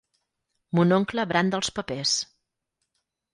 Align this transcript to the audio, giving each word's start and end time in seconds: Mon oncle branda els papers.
Mon 0.79 0.95
oncle 0.97 1.25
branda 1.33 1.59
els 1.59 1.69
papers. 1.81 2.15